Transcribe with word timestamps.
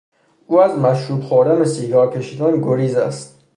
او 0.47 0.59
از 0.61 0.79
مشروب 0.79 1.21
خوردن 1.21 1.61
و 1.61 1.65
سیگار 1.65 2.09
کشیدن 2.13 2.61
گریز 2.61 2.95
است. 2.95 3.39